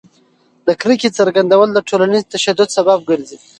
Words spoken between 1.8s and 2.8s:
ټولنیز تشدد